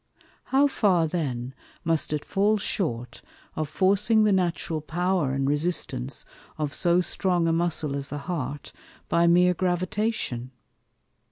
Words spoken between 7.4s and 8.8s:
a Muscle as the Heart,